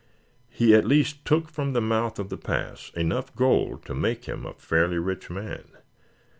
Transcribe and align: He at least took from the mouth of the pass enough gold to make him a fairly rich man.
He 0.49 0.73
at 0.73 0.83
least 0.87 1.25
took 1.25 1.47
from 1.47 1.73
the 1.73 1.79
mouth 1.79 2.17
of 2.17 2.29
the 2.29 2.37
pass 2.39 2.89
enough 2.95 3.35
gold 3.35 3.85
to 3.85 3.93
make 3.93 4.25
him 4.25 4.47
a 4.47 4.53
fairly 4.55 4.97
rich 4.97 5.29
man. 5.29 5.65